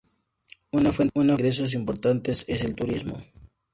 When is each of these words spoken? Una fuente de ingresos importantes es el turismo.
Una 0.71 0.91
fuente 0.91 1.21
de 1.23 1.27
ingresos 1.31 1.75
importantes 1.75 2.43
es 2.47 2.63
el 2.63 2.75
turismo. 2.75 3.21